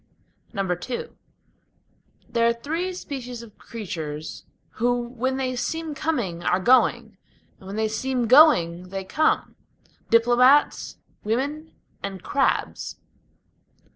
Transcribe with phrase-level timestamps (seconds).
[0.57, 1.09] II
[2.27, 4.45] There are three species of creatures
[4.79, 7.19] who when they seem coming are going,
[7.59, 9.55] When they seem going they come:
[10.09, 12.95] Diplomates, women, and crabs.